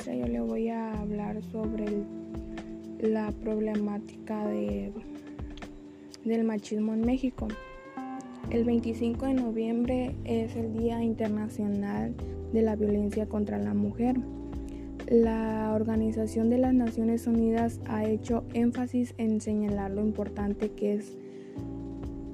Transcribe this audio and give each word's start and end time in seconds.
maestra, 0.00 0.14
yo 0.14 0.26
le 0.26 0.40
voy 0.40 0.68
a 0.68 0.98
hablar 0.98 1.42
sobre 1.52 1.86
la 3.00 3.32
problemática 3.32 4.46
de, 4.46 4.92
del 6.24 6.44
machismo 6.44 6.94
en 6.94 7.02
México. 7.02 7.48
El 8.50 8.64
25 8.64 9.26
de 9.26 9.34
noviembre 9.34 10.14
es 10.24 10.56
el 10.56 10.72
Día 10.72 11.02
Internacional 11.02 12.14
de 12.52 12.62
la 12.62 12.76
Violencia 12.76 13.26
contra 13.26 13.58
la 13.58 13.74
Mujer. 13.74 14.16
La 15.08 15.72
Organización 15.74 16.50
de 16.50 16.58
las 16.58 16.72
Naciones 16.72 17.26
Unidas 17.26 17.80
ha 17.86 18.04
hecho 18.04 18.44
énfasis 18.54 19.14
en 19.18 19.40
señalar 19.40 19.90
lo 19.90 20.02
importante 20.02 20.70
que 20.70 20.94
es 20.94 21.16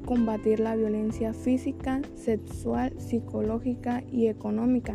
combatir 0.05 0.61
la 0.61 0.77
violencia 0.77 1.33
física, 1.33 2.01
sexual, 2.15 2.93
psicológica 2.99 4.05
y 4.13 4.29
económica 4.29 4.95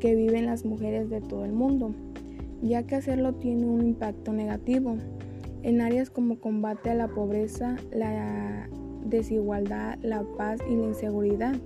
que 0.00 0.14
viven 0.14 0.46
las 0.46 0.64
mujeres 0.64 1.10
de 1.10 1.20
todo 1.20 1.44
el 1.44 1.52
mundo, 1.52 1.94
ya 2.62 2.84
que 2.84 2.96
hacerlo 2.96 3.34
tiene 3.34 3.66
un 3.66 3.86
impacto 3.86 4.32
negativo 4.32 4.96
en 5.62 5.80
áreas 5.80 6.10
como 6.10 6.38
combate 6.38 6.90
a 6.90 6.94
la 6.94 7.08
pobreza, 7.08 7.76
la 7.92 8.68
desigualdad, 9.04 9.98
la 10.02 10.22
paz 10.36 10.60
y 10.68 10.76
la 10.76 10.84
inseguridad. 10.84 11.56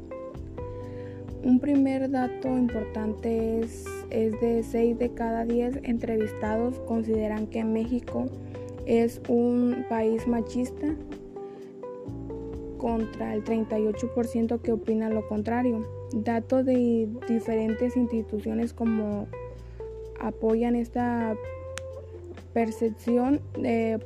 Un 1.43 1.59
primer 1.59 2.11
dato 2.11 2.49
importante 2.49 3.61
es, 3.61 3.87
es 4.11 4.39
de 4.41 4.63
6 4.63 4.99
de 4.99 5.11
cada 5.15 5.45
10 5.45 5.81
entrevistados 5.85 6.79
consideran 6.81 7.47
que 7.47 7.65
México 7.65 8.27
es 8.87 9.23
un 9.29 9.85
país 9.89 10.27
machista 10.27 10.95
contra 12.77 13.35
el 13.35 13.45
38% 13.45 14.61
que 14.61 14.73
opina 14.73 15.11
lo 15.11 15.27
contrario. 15.29 15.87
Datos 16.13 16.65
de 16.65 17.09
diferentes 17.29 17.97
instituciones 17.97 18.73
como 18.73 19.27
apoyan 20.21 20.77
esta 20.77 21.35
percepción, 22.53 23.41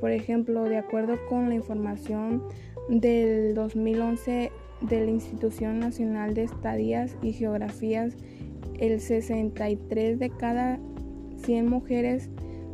por 0.00 0.10
ejemplo, 0.10 0.64
de 0.64 0.78
acuerdo 0.78 1.16
con 1.28 1.48
la 1.48 1.54
información 1.54 2.42
del 2.88 3.54
2011 3.54 4.50
de 4.82 5.04
la 5.04 5.10
Institución 5.10 5.78
Nacional 5.78 6.34
de 6.34 6.44
Estadías 6.44 7.16
y 7.22 7.32
Geografías, 7.32 8.16
el 8.78 9.00
63 9.00 10.18
de 10.18 10.30
cada 10.30 10.78
100 11.44 11.68
mujeres 11.68 12.30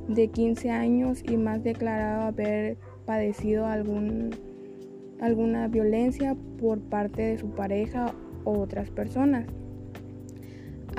de 0.09 0.29
15 0.29 0.71
años 0.71 1.23
y 1.29 1.37
más 1.37 1.63
declarado 1.63 2.23
haber 2.23 2.79
padecido 3.07 3.67
alguna 3.67 5.69
violencia 5.69 6.37
por 6.59 6.81
parte 6.81 7.23
de 7.23 7.39
su 7.39 7.51
pareja 7.51 8.13
o 8.45 8.59
otras 8.59 8.91
personas. 8.91 9.47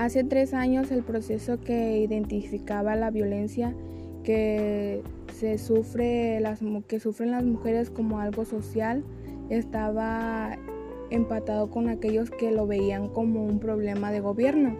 Hace 0.01 0.23
tres 0.23 0.55
años 0.55 0.89
el 0.89 1.03
proceso 1.03 1.59
que 1.59 1.99
identificaba 1.99 2.95
la 2.95 3.11
violencia 3.11 3.75
que 4.23 5.03
se 5.31 5.59
sufre 5.59 6.41
que 6.87 6.99
sufren 6.99 7.29
las 7.29 7.43
mujeres 7.43 7.91
como 7.91 8.19
algo 8.19 8.43
social 8.43 9.03
estaba 9.51 10.57
empatado 11.11 11.69
con 11.69 11.87
aquellos 11.87 12.31
que 12.31 12.49
lo 12.49 12.65
veían 12.65 13.09
como 13.09 13.45
un 13.45 13.59
problema 13.59 14.11
de 14.11 14.21
gobierno. 14.21 14.75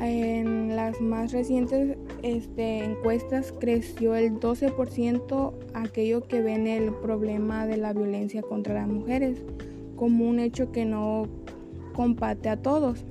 En 0.00 0.74
las 0.74 1.02
más 1.02 1.32
recientes 1.32 1.98
este, 2.22 2.82
encuestas 2.82 3.52
creció 3.52 4.14
el 4.14 4.40
12% 4.40 5.52
aquello 5.74 6.22
que 6.22 6.40
ven 6.40 6.66
el 6.66 6.94
problema 6.94 7.66
de 7.66 7.76
la 7.76 7.92
violencia 7.92 8.40
contra 8.40 8.72
las 8.72 8.88
mujeres 8.88 9.42
como 9.96 10.26
un 10.26 10.40
hecho 10.40 10.72
que 10.72 10.86
no 10.86 11.26
compate 11.92 12.48
a 12.48 12.56
todos. 12.56 13.04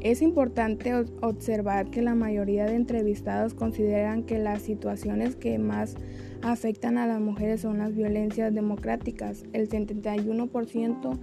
Es 0.00 0.22
importante 0.22 0.94
observar 1.22 1.90
que 1.90 2.02
la 2.02 2.14
mayoría 2.14 2.66
de 2.66 2.76
entrevistados 2.76 3.54
consideran 3.54 4.22
que 4.22 4.38
las 4.38 4.62
situaciones 4.62 5.34
que 5.34 5.58
más 5.58 5.96
afectan 6.42 6.98
a 6.98 7.06
las 7.06 7.20
mujeres 7.20 7.62
son 7.62 7.78
las 7.78 7.94
violencias 7.94 8.54
democráticas, 8.54 9.44
el 9.52 9.68
71% 9.68 11.18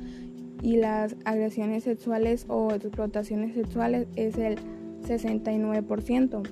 y 0.62 0.78
las 0.78 1.16
agresiones 1.24 1.84
sexuales 1.84 2.46
o 2.50 2.74
explotaciones 2.74 3.56
sexuales 3.56 4.08
es 4.16 4.38
el 4.38 4.58
69%. 5.08 6.44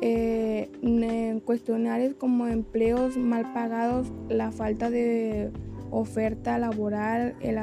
Eh, 0.00 0.68
en 0.82 1.40
cuestionarios 1.40 2.14
como 2.14 2.46
empleos 2.46 3.16
mal 3.16 3.52
pagados, 3.52 4.10
la 4.28 4.50
falta 4.52 4.90
de 4.90 5.50
oferta 5.90 6.58
laboral, 6.58 7.34
el 7.40 7.58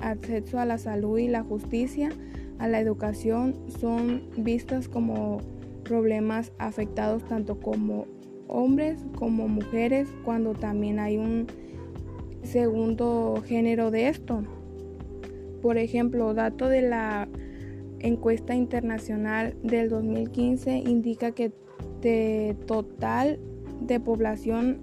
acceso 0.00 0.60
a 0.60 0.64
la 0.64 0.78
salud 0.78 1.18
y 1.18 1.28
la 1.28 1.42
justicia, 1.42 2.10
a 2.58 2.68
la 2.68 2.80
educación, 2.80 3.54
son 3.80 4.22
vistas 4.36 4.88
como 4.88 5.40
problemas 5.84 6.52
afectados 6.58 7.24
tanto 7.24 7.60
como 7.60 8.06
hombres 8.48 9.04
como 9.16 9.48
mujeres 9.48 10.08
cuando 10.24 10.54
también 10.54 10.98
hay 10.98 11.16
un 11.16 11.46
segundo 12.42 13.42
género 13.44 13.90
de 13.90 14.08
esto. 14.08 14.42
Por 15.62 15.78
ejemplo, 15.78 16.34
dato 16.34 16.68
de 16.68 16.82
la 16.82 17.28
encuesta 17.98 18.54
internacional 18.54 19.56
del 19.62 19.88
2015 19.88 20.78
indica 20.78 21.32
que 21.32 21.52
de 22.00 22.56
total 22.66 23.40
de 23.80 23.98
población 24.00 24.80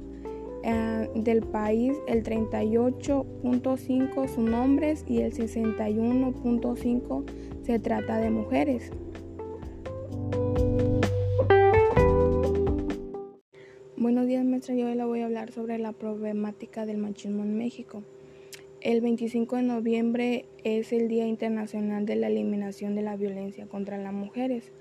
eh, 0.64 1.10
del 1.16 1.42
país, 1.42 1.98
el 2.08 2.24
38.5 2.24 4.28
son 4.28 4.54
hombres 4.54 5.04
y 5.08 5.20
el 5.20 5.34
61.5 5.34 7.24
se 7.64 7.80
trata 7.80 8.18
de 8.18 8.30
mujeres. 8.30 8.92
Buenos 13.96 14.28
días, 14.28 14.44
maestra. 14.44 14.76
Yo 14.76 14.88
hoy 14.88 14.96
le 14.96 15.06
voy 15.06 15.22
a 15.22 15.26
hablar 15.26 15.52
sobre 15.54 15.78
la 15.78 15.94
problemática 15.94 16.86
del 16.86 16.98
machismo 16.98 17.44
en 17.44 17.58
México. 17.58 18.04
El 18.82 19.00
25 19.00 19.56
de 19.56 19.64
noviembre 19.64 20.46
es 20.66 20.92
el 20.92 21.08
Día 21.08 21.26
Internacional 21.26 22.06
de 22.06 22.18
la 22.18 22.28
Eliminación 22.28 22.96
de 22.96 23.02
la 23.02 23.16
Violencia 23.16 23.66
contra 23.66 23.98
las 23.98 24.14
Mujeres. 24.14 24.74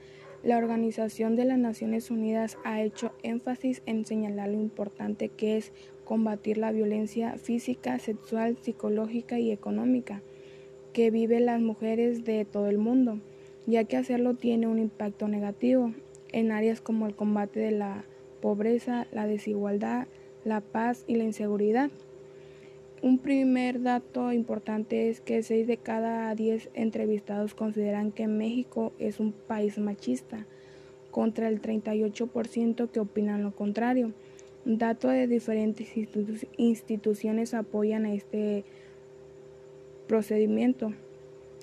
La 0.43 0.59
Organización 0.59 1.37
de 1.37 1.45
las 1.45 1.59
Naciones 1.59 2.11
Unidas 2.11 2.59
ha 2.65 2.83
hecho 2.83 3.13
énfasis 3.23 3.83
en 3.87 4.05
señalar 4.05 4.49
lo 4.49 4.61
importante 4.61 5.29
que 5.29 5.57
es 5.57 5.73
combatir 6.05 6.59
la 6.59 6.73
violencia 6.73 7.37
física, 7.39 8.01
sexual, 8.01 8.59
psicológica 8.61 9.39
y 9.39 9.53
económica 9.53 10.21
que 10.93 11.11
viven 11.11 11.47
las 11.47 11.61
mujeres 11.61 12.25
de 12.25 12.45
todo 12.45 12.69
el 12.69 12.79
mundo, 12.79 13.19
ya 13.67 13.85
que 13.85 13.97
hacerlo 13.97 14.35
tiene 14.35 14.67
un 14.67 14.79
impacto 14.79 15.29
negativo 15.29 15.93
en 16.33 16.53
áreas 16.53 16.81
como 16.81 17.07
el 17.07 17.15
combate 17.15 17.61
de 17.61 17.73
la 17.73 18.05
pobreza, 18.41 19.07
la 19.13 19.27
desigualdad, 19.27 20.07
la 20.45 20.61
paz 20.61 21.05
y 21.07 21.17
la 21.17 21.25
inseguridad. 21.25 21.91
Un 23.03 23.19
primer 23.19 23.83
dato 23.83 24.33
importante 24.33 25.09
es 25.09 25.21
que 25.21 25.43
6 25.43 25.67
de 25.67 25.77
cada 25.77 26.35
10 26.35 26.71
entrevistados 26.75 27.55
consideran 27.55 28.13
que 28.13 28.29
México 28.29 28.93
es 28.99 29.19
un 29.19 29.33
país 29.33 29.79
machista, 29.79 30.47
contra 31.11 31.49
el 31.49 31.61
38% 31.61 32.91
que 32.91 33.01
opinan 33.01 33.43
lo 33.43 33.55
contrario. 33.55 34.13
Datos 34.65 35.13
de 35.13 35.27
diferentes 35.27 35.89
instituciones 36.57 37.55
apoyan 37.55 38.07
a 38.07 38.15
este 38.15 38.65
procedimiento. 40.07 40.93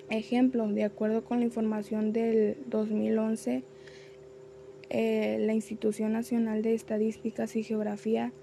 Ejemplo, 0.09 0.67
de 0.67 0.83
acuerdo 0.83 1.23
con 1.23 1.39
la 1.39 1.45
información 1.45 2.13
del 2.13 2.57
2011, 2.67 3.63
eh, 4.89 5.37
la 5.39 5.53
Institución 5.53 6.13
Nacional 6.13 6.61
de 6.63 6.73
Estadísticas 6.73 7.55
y 7.55 7.63
Geografía 7.63 8.33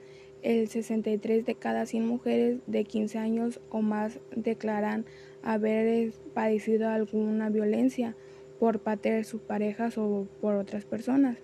el 0.43 0.69
63 0.69 1.45
de 1.45 1.55
cada 1.57 1.87
100 1.87 2.07
mujeres 2.07 2.59
de 2.69 2.85
15 2.85 3.19
años 3.19 3.61
o 3.71 3.83
más 3.83 4.21
declaran 4.35 5.05
haber 5.43 6.13
padecido 6.35 6.89
alguna 6.89 7.51
violencia 7.51 8.15
por 8.61 8.79
parte 8.79 9.11
de 9.11 9.25
sus 9.25 9.41
parejas 9.41 9.99
o 9.99 10.29
por 10.41 10.55
otras 10.55 10.85
personas. 10.85 11.39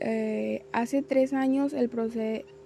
Eh, 0.00 0.62
hace 0.72 1.00
tres 1.00 1.32
años 1.32 1.72
el, 1.72 1.90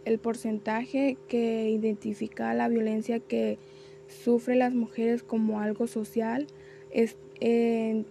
el 0.05 0.19
porcentaje 0.19 1.17
que 1.29 1.71
identifica 1.71 2.53
la 2.55 2.69
violencia 2.69 3.21
que 3.21 3.59
sufren 4.11 4.59
las 4.59 4.75
mujeres 4.75 5.23
como 5.23 5.61
algo 5.61 5.87
social 5.87 6.47
es, 6.91 7.17
eh, 7.41 8.05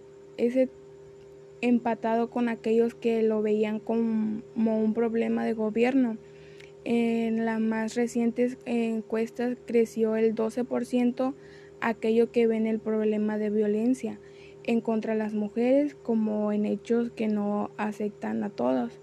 empatado 1.60 2.30
con 2.30 2.48
aquellos 2.48 2.94
que 2.94 3.22
lo 3.22 3.42
veían 3.42 3.80
como 3.80 4.42
un 4.54 4.94
problema 4.94 5.44
de 5.44 5.52
gobierno. 5.52 6.16
En 6.84 7.44
las 7.44 7.60
más 7.60 7.94
recientes 7.94 8.56
encuestas 8.64 9.58
creció 9.66 10.16
el 10.16 10.34
12% 10.34 11.34
aquello 11.80 12.30
que 12.30 12.46
ven 12.46 12.66
el 12.66 12.78
problema 12.78 13.36
de 13.36 13.50
violencia 13.50 14.18
en 14.64 14.80
contra 14.80 15.12
de 15.12 15.18
las 15.18 15.34
mujeres 15.34 15.94
como 15.94 16.52
en 16.52 16.64
hechos 16.64 17.10
que 17.10 17.28
no 17.28 17.70
aceptan 17.76 18.42
a 18.44 18.50
todos. 18.50 18.98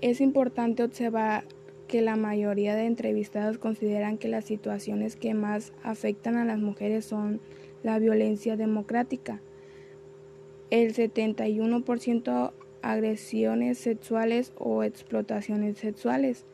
Es 0.00 0.20
importante 0.20 0.82
observar 0.82 1.44
que 1.86 2.02
la 2.02 2.16
mayoría 2.16 2.74
de 2.74 2.86
entrevistados 2.86 3.58
consideran 3.58 4.18
que 4.18 4.28
las 4.28 4.44
situaciones 4.44 5.16
que 5.16 5.34
más 5.34 5.72
afectan 5.82 6.36
a 6.36 6.44
las 6.44 6.58
mujeres 6.58 7.04
son 7.04 7.40
la 7.82 7.98
violencia 7.98 8.56
democrática, 8.56 9.40
el 10.70 10.94
71% 10.94 12.52
agresiones 12.82 13.78
sexuales 13.78 14.52
o 14.56 14.82
explotaciones 14.82 15.78
sexuales, 15.78 16.44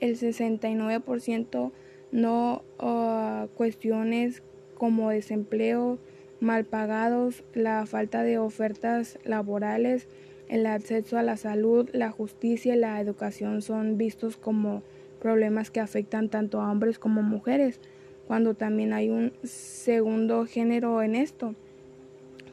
el 0.00 0.16
69% 0.16 1.72
no 2.12 2.62
uh, 2.78 3.48
cuestiones 3.56 4.42
como 4.76 5.10
desempleo, 5.10 5.98
mal 6.40 6.64
pagados, 6.64 7.44
la 7.52 7.84
falta 7.86 8.22
de 8.22 8.38
ofertas 8.38 9.18
laborales, 9.24 10.06
el 10.48 10.66
acceso 10.66 11.18
a 11.18 11.22
la 11.22 11.36
salud, 11.36 11.88
la 11.92 12.10
justicia 12.10 12.74
y 12.74 12.78
la 12.78 13.00
educación 13.00 13.62
son 13.62 13.98
vistos 13.98 14.36
como 14.36 14.82
problemas 15.20 15.70
que 15.70 15.80
afectan 15.80 16.28
tanto 16.28 16.60
a 16.60 16.70
hombres 16.70 16.98
como 16.98 17.22
mujeres, 17.22 17.80
cuando 18.26 18.54
también 18.54 18.92
hay 18.92 19.10
un 19.10 19.32
segundo 19.42 20.46
género 20.46 21.02
en 21.02 21.14
esto. 21.14 21.54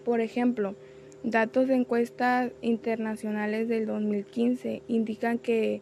Por 0.04 0.22
ejemplo, 0.22 0.76
datos 1.24 1.68
de 1.68 1.76
encuestas 1.76 2.52
internacionales 2.62 3.68
del 3.68 3.86
2015 3.86 4.82
indican 4.88 5.40
que 5.40 5.82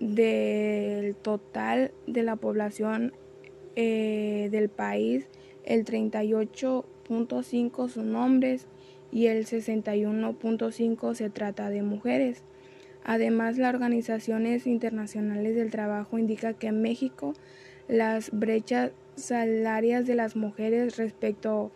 del 0.00 1.14
total 1.14 1.92
de 2.06 2.22
la 2.22 2.36
población 2.36 3.12
eh, 3.76 4.48
del 4.50 4.68
país, 4.68 5.26
el 5.64 5.84
38.5 5.84 7.88
son 7.88 8.16
hombres 8.16 8.66
y 9.14 9.28
el 9.28 9.46
61.5 9.46 11.14
se 11.14 11.30
trata 11.30 11.70
de 11.70 11.82
mujeres. 11.82 12.42
Además, 13.04 13.56
las 13.56 13.72
organizaciones 13.72 14.66
internacionales 14.66 15.54
del 15.54 15.70
trabajo 15.70 16.18
indican 16.18 16.54
que 16.54 16.66
en 16.66 16.82
México 16.82 17.32
las 17.86 18.30
brechas 18.32 18.90
salarias 19.14 20.06
de 20.06 20.16
las 20.16 20.34
mujeres 20.34 20.96
respecto 20.96 21.70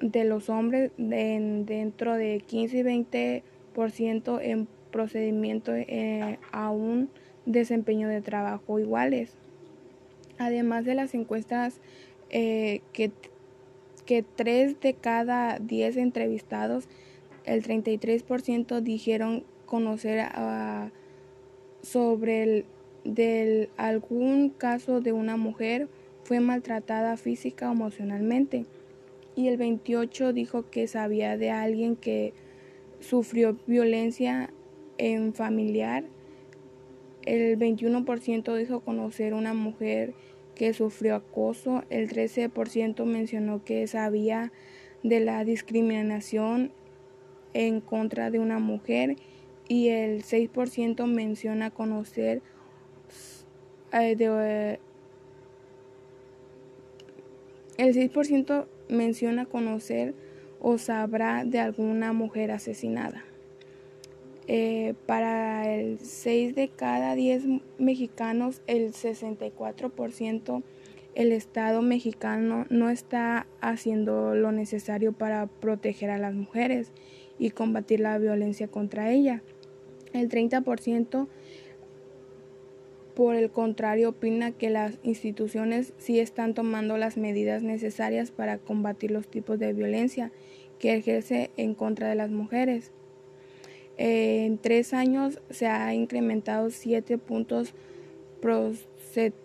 de 0.00 0.24
los 0.24 0.50
hombres 0.50 0.90
dentro 0.98 2.14
de 2.14 2.42
15 2.46 2.78
y 2.78 2.82
20% 2.82 4.40
en 4.42 4.68
procedimiento 4.90 5.72
eh, 5.74 6.38
a 6.50 6.70
un 6.70 7.08
desempeño 7.46 8.08
de 8.08 8.20
trabajo 8.20 8.78
iguales. 8.78 9.32
Además 10.36 10.84
de 10.84 10.94
las 10.94 11.14
encuestas 11.14 11.80
eh, 12.28 12.82
que, 12.92 13.12
que 14.06 14.22
3 14.22 14.80
de 14.80 14.94
cada 14.94 15.58
10 15.58 15.96
entrevistados, 15.96 16.88
el 17.44 17.62
33% 17.62 18.80
dijeron 18.80 19.44
conocer 19.66 20.26
sobre 21.82 22.66
el, 23.04 23.68
algún 23.76 24.50
caso 24.50 25.00
de 25.00 25.12
una 25.12 25.36
mujer 25.36 25.88
fue 26.24 26.40
maltratada 26.40 27.16
física 27.16 27.68
o 27.68 27.72
emocionalmente 27.72 28.66
y 29.34 29.48
el 29.48 29.56
28 29.56 30.32
dijo 30.32 30.68
que 30.70 30.86
sabía 30.86 31.36
de 31.36 31.50
alguien 31.50 31.96
que 31.96 32.34
sufrió 33.00 33.56
violencia 33.66 34.50
en 34.98 35.32
familiar. 35.34 36.04
El 37.22 37.58
21% 37.58 38.56
dijo 38.56 38.80
conocer 38.80 39.32
una 39.34 39.54
mujer 39.54 40.14
que 40.54 40.72
sufrió 40.74 41.16
acoso. 41.16 41.84
El 41.90 42.08
13% 42.08 43.04
mencionó 43.04 43.64
que 43.64 43.86
sabía 43.86 44.52
de 45.02 45.20
la 45.20 45.44
discriminación 45.44 46.72
en 47.54 47.80
contra 47.80 48.30
de 48.30 48.38
una 48.38 48.58
mujer 48.58 49.16
y 49.68 49.88
el 49.88 50.22
6% 50.22 51.06
menciona 51.06 51.70
conocer 51.70 52.42
eh, 53.92 54.16
de, 54.16 54.78
el 57.76 57.94
6% 57.94 58.66
menciona 58.88 59.44
conocer 59.44 60.14
o 60.60 60.78
sabrá 60.78 61.44
de 61.44 61.58
alguna 61.58 62.12
mujer 62.12 62.52
asesinada. 62.52 63.24
Eh, 64.54 64.92
para 65.06 65.74
el 65.74 65.98
6 65.98 66.54
de 66.54 66.68
cada 66.68 67.14
10 67.14 67.44
mexicanos, 67.78 68.60
el 68.66 68.92
64% 68.92 70.62
el 71.14 71.32
Estado 71.32 71.80
mexicano 71.80 72.66
no 72.68 72.90
está 72.90 73.46
haciendo 73.62 74.34
lo 74.34 74.52
necesario 74.52 75.14
para 75.14 75.46
proteger 75.46 76.10
a 76.10 76.18
las 76.18 76.34
mujeres 76.34 76.92
y 77.38 77.48
combatir 77.48 78.00
la 78.00 78.18
violencia 78.18 78.68
contra 78.68 79.10
ella. 79.10 79.42
El 80.12 80.28
30% 80.28 81.28
por 83.14 83.36
el 83.36 83.50
contrario, 83.50 84.10
opina 84.10 84.52
que 84.52 84.68
las 84.68 84.98
instituciones 85.02 85.94
sí 85.96 86.20
están 86.20 86.52
tomando 86.52 86.98
las 86.98 87.16
medidas 87.16 87.62
necesarias 87.62 88.30
para 88.30 88.58
combatir 88.58 89.12
los 89.12 89.28
tipos 89.28 89.58
de 89.58 89.72
violencia 89.72 90.30
que 90.78 90.94
ejerce 90.94 91.50
en 91.56 91.74
contra 91.74 92.10
de 92.10 92.16
las 92.16 92.30
mujeres. 92.30 92.92
En 94.04 94.58
tres 94.58 94.94
años 94.94 95.38
se 95.50 95.68
ha 95.68 95.94
incrementado 95.94 96.70
siete 96.70 97.18
puntos 97.18 97.72
porcentuales 98.40 99.38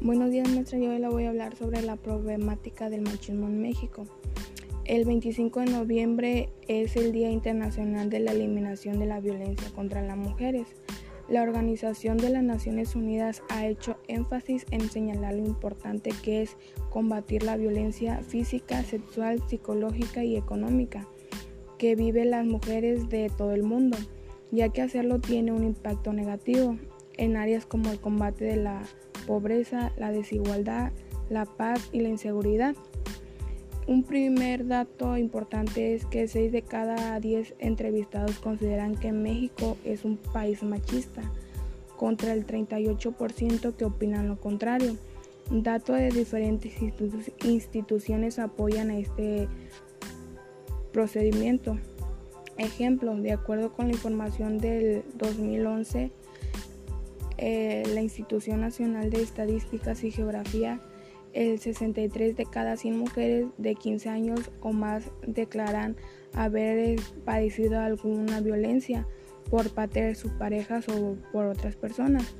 Buenos 0.00 0.30
días, 0.30 0.48
maestra. 0.50 0.78
Yo 0.78 0.90
hoy 0.90 1.00
le 1.00 1.08
voy 1.08 1.24
a 1.24 1.30
hablar 1.30 1.56
sobre 1.56 1.82
la 1.82 1.96
problemática 1.96 2.88
del 2.90 3.00
machismo 3.00 3.48
en 3.48 3.60
México. 3.60 4.06
El 4.84 5.06
25 5.06 5.60
de 5.60 5.66
noviembre 5.66 6.50
es 6.68 6.94
el 6.96 7.12
Día 7.12 7.30
Internacional 7.30 8.10
de 8.10 8.20
la 8.20 8.32
Eliminación 8.32 8.98
de 8.98 9.06
la 9.06 9.18
Violencia 9.18 9.70
contra 9.74 10.02
las 10.02 10.18
Mujeres. 10.18 10.66
La 11.26 11.42
Organización 11.42 12.18
de 12.18 12.28
las 12.28 12.42
Naciones 12.42 12.94
Unidas 12.94 13.42
ha 13.48 13.66
hecho 13.66 13.96
énfasis 14.08 14.66
en 14.70 14.90
señalar 14.90 15.36
lo 15.36 15.46
importante 15.46 16.10
que 16.22 16.42
es 16.42 16.58
combatir 16.90 17.44
la 17.44 17.56
violencia 17.56 18.20
física, 18.28 18.82
sexual, 18.82 19.42
psicológica 19.48 20.22
y 20.22 20.36
económica 20.36 21.08
que 21.78 21.96
viven 21.96 22.30
las 22.30 22.44
mujeres 22.44 23.08
de 23.08 23.30
todo 23.34 23.52
el 23.52 23.62
mundo, 23.62 23.96
ya 24.50 24.68
que 24.68 24.82
hacerlo 24.82 25.18
tiene 25.18 25.52
un 25.52 25.64
impacto 25.64 26.12
negativo 26.12 26.76
en 27.16 27.38
áreas 27.38 27.64
como 27.64 27.90
el 27.90 28.00
combate 28.00 28.44
de 28.44 28.56
la 28.56 28.82
pobreza, 29.26 29.92
la 29.96 30.12
desigualdad, 30.12 30.92
la 31.30 31.46
paz 31.46 31.88
y 31.90 32.00
la 32.00 32.10
inseguridad. 32.10 32.76
Un 33.86 34.02
primer 34.02 34.66
dato 34.66 35.18
importante 35.18 35.94
es 35.94 36.06
que 36.06 36.26
6 36.26 36.52
de 36.52 36.62
cada 36.62 37.20
10 37.20 37.54
entrevistados 37.58 38.38
consideran 38.38 38.96
que 38.96 39.12
México 39.12 39.76
es 39.84 40.06
un 40.06 40.16
país 40.16 40.62
machista, 40.62 41.22
contra 41.96 42.32
el 42.32 42.46
38% 42.46 43.76
que 43.76 43.84
opinan 43.84 44.28
lo 44.28 44.40
contrario. 44.40 44.96
Datos 45.50 45.96
de 45.96 46.08
diferentes 46.08 46.72
instituciones 47.44 48.38
apoyan 48.38 48.90
a 48.90 48.98
este 48.98 49.48
procedimiento. 50.92 51.78
Ejemplo, 52.56 53.14
de 53.16 53.32
acuerdo 53.32 53.72
con 53.72 53.88
la 53.88 53.92
información 53.92 54.58
del 54.58 55.04
2011, 55.18 56.10
eh, 57.36 57.82
la 57.92 58.00
Institución 58.00 58.62
Nacional 58.62 59.10
de 59.10 59.20
Estadísticas 59.20 60.04
y 60.04 60.10
Geografía, 60.10 60.80
el 61.34 61.58
63 61.58 62.36
de 62.36 62.46
cada 62.46 62.76
100 62.76 62.98
mujeres 62.98 63.46
de 63.58 63.74
15 63.74 64.08
años 64.08 64.50
o 64.60 64.72
más 64.72 65.10
declaran 65.26 65.96
haber 66.32 66.98
padecido 67.24 67.80
alguna 67.80 68.40
violencia 68.40 69.06
por 69.50 69.70
parte 69.70 70.02
de 70.02 70.14
sus 70.14 70.32
parejas 70.32 70.88
o 70.88 71.16
por 71.32 71.46
otras 71.46 71.76
personas. 71.76 72.34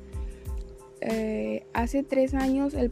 Eh, 1.01 1.65
hace 1.75 2.03
tres 2.03 2.35
años 2.35 2.73
el, 2.75 2.91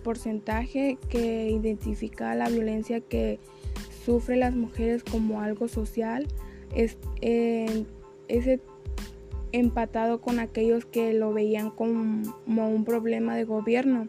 porcentaje 0.00 0.98
que 1.08 1.50
identifica 1.50 2.34
la 2.34 2.48
violencia 2.48 3.00
que 3.00 3.40
sufren 4.04 4.40
las 4.40 4.54
mujeres 4.54 5.02
como 5.02 5.40
algo 5.40 5.66
social 5.66 6.28
es, 6.74 6.96
empatado 9.50 10.20
con 10.20 10.38
aquellos 10.38 10.84
que 10.84 11.14
lo 11.14 11.32
veían 11.32 11.70
como, 11.70 12.22
un 12.46 12.84
problema 12.84 13.34
de 13.34 13.44
gobierno. 13.44 14.08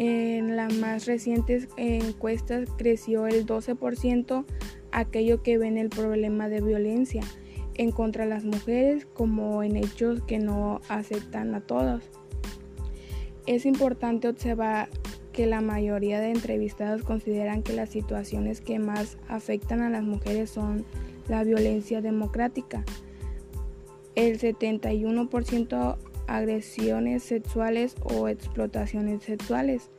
En 0.00 0.54
las 0.54 0.72
más 0.74 1.06
recientes 1.06 1.66
encuestas 1.76 2.68
creció 2.78 3.26
el 3.26 3.44
12% 3.46 4.44
aquello 4.92 5.42
que 5.42 5.58
ven 5.58 5.76
el 5.76 5.88
problema 5.88 6.48
de 6.48 6.60
violencia 6.60 7.24
en 7.74 7.90
contra 7.90 8.22
de 8.22 8.30
las 8.30 8.44
mujeres 8.44 9.08
como 9.12 9.64
en 9.64 9.74
hechos 9.74 10.22
que 10.22 10.38
no 10.38 10.80
aceptan 10.88 11.52
a 11.56 11.62
todos. 11.62 12.04
Es 13.46 13.66
importante 13.66 14.28
observar 14.28 14.88
que 15.32 15.46
la 15.46 15.60
mayoría 15.60 16.20
de 16.20 16.30
entrevistados 16.30 17.02
consideran 17.02 17.64
que 17.64 17.72
las 17.72 17.90
situaciones 17.90 18.60
que 18.60 18.78
más 18.78 19.18
afectan 19.26 19.80
a 19.80 19.90
las 19.90 20.04
mujeres 20.04 20.48
son 20.48 20.84
la 21.26 21.42
violencia 21.42 22.00
democrática, 22.00 22.84
el 24.14 24.38
71% 24.38 25.96
agresiones 26.28 27.24
sexuales 27.24 27.96
o 28.04 28.28
explotaciones 28.28 29.24
sexuales, 29.24 29.90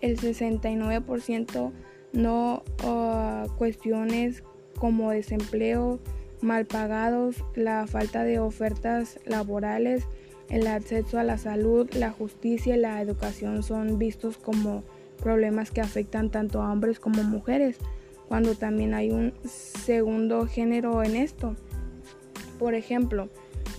el 0.00 0.18
69% 0.18 1.72
no 2.12 2.62
uh, 2.84 3.48
cuestiones 3.56 4.42
como 4.78 5.10
desempleo, 5.10 6.00
mal 6.40 6.66
pagados, 6.66 7.44
la 7.54 7.86
falta 7.86 8.24
de 8.24 8.38
ofertas 8.38 9.20
laborales, 9.24 10.04
el 10.48 10.66
acceso 10.66 11.18
a 11.18 11.24
la 11.24 11.38
salud, 11.38 11.88
la 11.94 12.10
justicia 12.10 12.76
y 12.76 12.80
la 12.80 13.00
educación 13.00 13.62
son 13.62 13.98
vistos 13.98 14.36
como 14.38 14.84
problemas 15.22 15.70
que 15.70 15.80
afectan 15.80 16.30
tanto 16.30 16.62
a 16.62 16.72
hombres 16.72 17.00
como 17.00 17.22
mujeres, 17.22 17.78
cuando 18.28 18.54
también 18.54 18.94
hay 18.94 19.10
un 19.10 19.32
segundo 19.44 20.46
género 20.46 21.02
en 21.02 21.16
esto. 21.16 21.56
Por 22.58 22.74
ejemplo, 22.74 23.28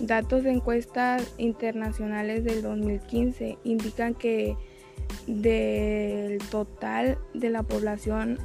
datos 0.00 0.42
de 0.44 0.50
encuestas 0.50 1.34
internacionales 1.38 2.44
del 2.44 2.60
2015 2.62 3.58
indican 3.64 4.14
que 4.14 4.56
del 5.26 6.38
total 6.50 7.18
de 7.34 7.50
la 7.50 7.62
población 7.62 8.38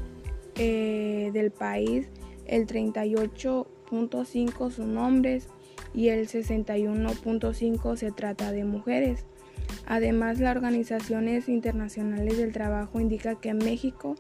eh, 0.56 1.32
del 1.34 1.52
país, 1.52 2.10
el 2.46 2.68
38.5 2.68 4.72
son 4.72 4.98
hombres 4.98 5.48
y 5.94 6.10
el 6.10 6.28
61.5 6.28 7.96
se 7.96 8.12
trata 8.12 8.52
de 8.52 8.66
mujeres. 8.66 9.26
Además, 9.86 10.40
las 10.40 10.56
organizaciones 10.56 11.50
internacionales 11.50 12.38
del 12.38 12.52
trabajo 12.52 13.00
indican 13.00 13.38
que 13.38 13.50
en 13.50 13.58
México 13.58 14.16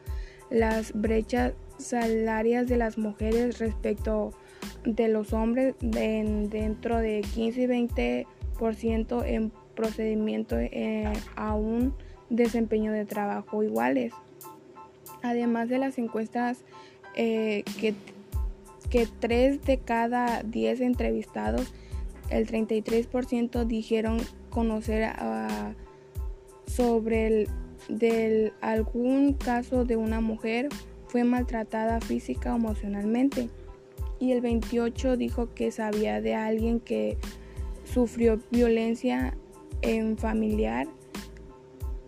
las 0.49 0.93
brechas 0.93 1.53
salarias 1.77 2.67
de 2.67 2.77
las 2.77 2.97
mujeres 2.97 3.59
respecto 3.59 4.31
de 4.85 5.07
los 5.07 5.33
hombres 5.33 5.75
dentro 5.79 6.99
de 6.99 7.21
15 7.33 7.61
y 7.61 8.25
20% 8.57 9.25
en 9.25 9.51
procedimiento 9.75 10.57
eh, 10.59 11.11
a 11.35 11.55
un 11.55 11.93
desempeño 12.29 12.91
de 12.91 13.05
trabajo 13.05 13.63
iguales. 13.63 14.13
Además 15.21 15.69
de 15.69 15.77
las 15.77 15.97
encuestas 15.97 16.63
eh, 17.15 17.63
que, 17.79 17.93
que 18.89 19.07
3 19.19 19.61
de 19.63 19.77
cada 19.77 20.43
10 20.43 20.81
entrevistados, 20.81 21.73
el 22.29 22.47
33% 22.47 23.65
dijeron 23.65 24.17
conocer 24.49 25.13
sobre 26.65 27.27
el, 27.27 27.49
del, 27.89 28.53
algún 28.61 29.33
caso 29.33 29.85
de 29.85 29.95
una 29.95 30.21
mujer 30.21 30.69
fue 31.07 31.23
maltratada 31.23 32.01
física 32.01 32.53
o 32.53 32.57
emocionalmente 32.57 33.49
y 34.19 34.31
el 34.31 34.41
28 34.41 35.17
dijo 35.17 35.53
que 35.53 35.71
sabía 35.71 36.21
de 36.21 36.35
alguien 36.35 36.79
que 36.79 37.17
sufrió 37.83 38.39
violencia 38.51 39.37
en 39.81 40.17
familiar. 40.17 40.87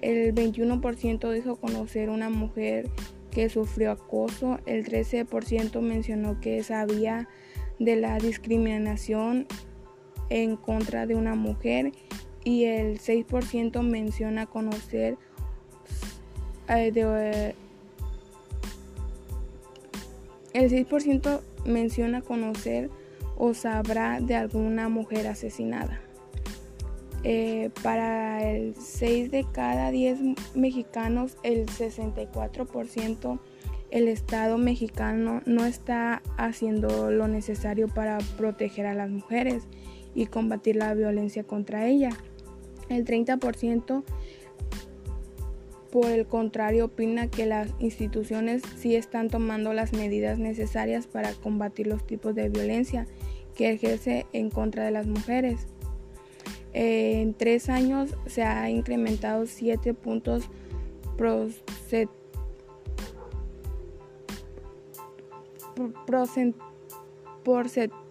El 0.02 0.34
21% 0.34 1.32
dijo 1.32 1.56
conocer 1.56 2.10
una 2.10 2.30
mujer 2.30 2.90
que 3.32 3.50
sufrió 3.50 3.92
acoso. 3.92 4.60
El 4.66 4.86
13% 4.86 5.82
mencionó 5.82 6.40
que 6.40 6.64
sabía 6.64 7.28
de 7.80 7.96
la 7.98 8.18
discriminación 8.18 9.48
en 10.30 10.56
contra 10.56 11.06
de 11.06 11.16
una 11.16 11.36
mujer 11.36 11.92
y 12.44 12.66
el 12.66 13.00
6% 13.00 13.82
menciona 13.82 14.46
conocer 14.46 15.18
eh, 16.70 16.92
de, 16.92 17.56
el 20.54 20.72
6% 20.72 21.42
menciona 21.66 22.22
conocer 22.22 22.90
o 23.38 23.54
sabrá 23.54 24.20
de 24.22 24.36
alguna 24.36 24.90
mujer 24.90 25.28
asesinada. 25.28 26.02
Eh, 27.24 27.72
para 27.82 28.48
el 28.50 28.76
6 28.76 29.32
de 29.32 29.46
cada 29.52 29.90
10 29.92 30.20
mexicanos, 30.54 31.38
el 31.44 31.66
64% 31.66 33.40
el 33.92 34.08
Estado 34.08 34.58
mexicano 34.58 35.42
no 35.46 35.66
está 35.66 36.22
haciendo 36.38 37.12
lo 37.12 37.28
necesario 37.28 37.88
para 37.88 38.18
proteger 38.38 38.86
a 38.88 38.94
las 38.94 39.10
mujeres 39.10 39.64
y 40.14 40.26
combatir 40.26 40.76
la 40.76 40.94
violencia 40.94 41.44
contra 41.44 41.88
ellas. 41.88 42.14
El 42.90 43.06
30% 43.06 44.04
por 45.96 46.12
el 46.12 46.28
contrario, 46.28 46.88
opina 46.88 47.30
que 47.30 47.46
las 47.46 47.70
instituciones 47.80 48.64
sí 48.76 48.98
están 48.98 49.30
tomando 49.30 49.72
las 49.72 49.94
medidas 49.94 50.38
necesarias 50.38 51.08
para 51.08 51.32
combatir 51.32 51.88
los 51.88 52.06
tipos 52.06 52.36
de 52.36 52.50
violencia 52.50 53.08
que 53.56 53.72
ejerce 53.72 54.26
en 54.34 54.50
contra 54.50 54.84
de 54.84 54.92
las 54.92 55.08
mujeres. 55.08 55.68
En 56.74 57.34
tres 57.34 57.70
años 57.70 58.14
se 58.26 58.44
ha 58.44 58.70
incrementado 58.70 59.46
siete 59.46 59.94
puntos 59.94 60.50
porcentuales 66.06 68.05